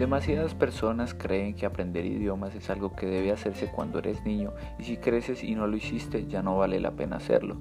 [0.00, 4.84] Demasiadas personas creen que aprender idiomas es algo que debe hacerse cuando eres niño y
[4.84, 7.58] si creces y no lo hiciste ya no vale la pena hacerlo.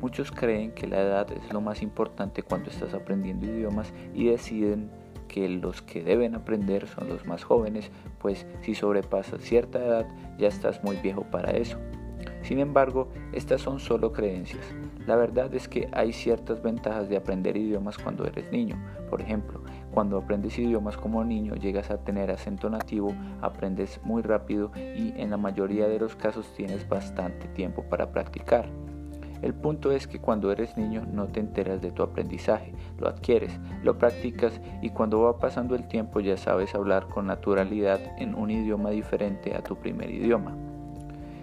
[0.00, 4.92] Muchos creen que la edad es lo más importante cuando estás aprendiendo idiomas y deciden
[5.26, 7.90] que los que deben aprender son los más jóvenes,
[8.20, 10.06] pues si sobrepasas cierta edad
[10.38, 11.78] ya estás muy viejo para eso.
[12.52, 14.62] Sin embargo, estas son solo creencias.
[15.06, 18.76] La verdad es que hay ciertas ventajas de aprender idiomas cuando eres niño.
[19.08, 24.70] Por ejemplo, cuando aprendes idiomas como niño llegas a tener acento nativo, aprendes muy rápido
[24.76, 28.68] y en la mayoría de los casos tienes bastante tiempo para practicar.
[29.40, 33.58] El punto es que cuando eres niño no te enteras de tu aprendizaje, lo adquieres,
[33.82, 38.50] lo practicas y cuando va pasando el tiempo ya sabes hablar con naturalidad en un
[38.50, 40.54] idioma diferente a tu primer idioma.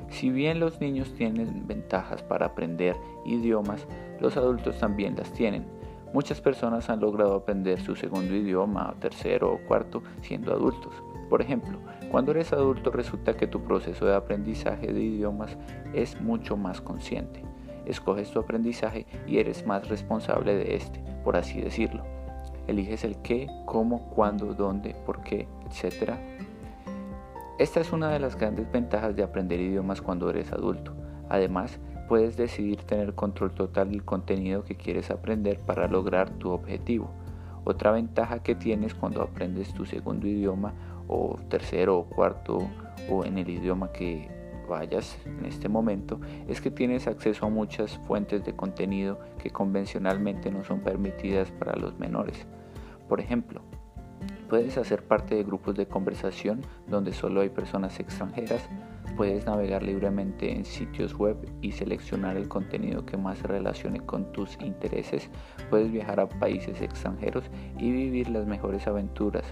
[0.09, 2.95] Si bien los niños tienen ventajas para aprender
[3.25, 3.87] idiomas,
[4.19, 5.65] los adultos también las tienen.
[6.13, 10.93] Muchas personas han logrado aprender su segundo idioma, tercero o cuarto siendo adultos.
[11.29, 11.77] Por ejemplo,
[12.09, 15.55] cuando eres adulto resulta que tu proceso de aprendizaje de idiomas
[15.93, 17.43] es mucho más consciente.
[17.85, 22.03] Escoges tu aprendizaje y eres más responsable de este, por así decirlo.
[22.67, 26.13] Eliges el qué, cómo, cuándo, dónde, por qué, etc.
[27.59, 30.93] Esta es una de las grandes ventajas de aprender idiomas cuando eres adulto.
[31.27, 37.11] Además, puedes decidir tener control total del contenido que quieres aprender para lograr tu objetivo.
[37.65, 40.73] Otra ventaja que tienes cuando aprendes tu segundo idioma
[41.09, 42.59] o tercero o cuarto
[43.09, 44.29] o en el idioma que
[44.69, 50.49] vayas en este momento es que tienes acceso a muchas fuentes de contenido que convencionalmente
[50.49, 52.47] no son permitidas para los menores.
[53.09, 53.61] Por ejemplo,
[54.49, 58.67] Puedes hacer parte de grupos de conversación donde solo hay personas extranjeras.
[59.15, 64.57] Puedes navegar libremente en sitios web y seleccionar el contenido que más relacione con tus
[64.59, 65.29] intereses.
[65.69, 67.43] Puedes viajar a países extranjeros
[67.77, 69.45] y vivir las mejores aventuras.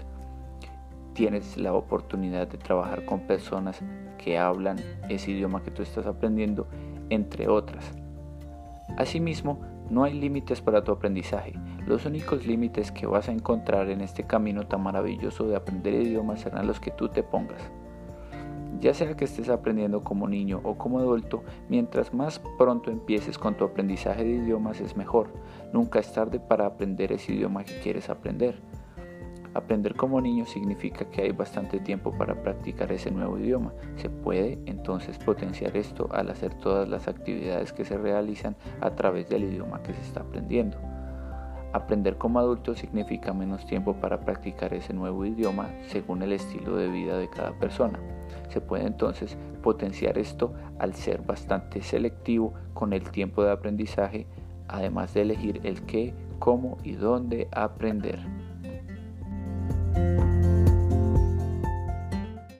[1.12, 3.80] Tienes la oportunidad de trabajar con personas
[4.18, 6.66] que hablan ese idioma que tú estás aprendiendo,
[7.08, 7.92] entre otras.
[8.96, 11.54] Asimismo, no hay límites para tu aprendizaje.
[11.86, 16.40] Los únicos límites que vas a encontrar en este camino tan maravilloso de aprender idiomas
[16.40, 17.70] serán los que tú te pongas.
[18.80, 23.56] Ya sea que estés aprendiendo como niño o como adulto, mientras más pronto empieces con
[23.56, 25.30] tu aprendizaje de idiomas es mejor.
[25.72, 28.60] Nunca es tarde para aprender ese idioma que quieres aprender.
[29.58, 33.72] Aprender como niño significa que hay bastante tiempo para practicar ese nuevo idioma.
[33.96, 39.28] Se puede entonces potenciar esto al hacer todas las actividades que se realizan a través
[39.28, 40.78] del idioma que se está aprendiendo.
[41.72, 46.88] Aprender como adulto significa menos tiempo para practicar ese nuevo idioma según el estilo de
[46.88, 47.98] vida de cada persona.
[48.50, 54.28] Se puede entonces potenciar esto al ser bastante selectivo con el tiempo de aprendizaje,
[54.68, 58.20] además de elegir el qué, cómo y dónde aprender.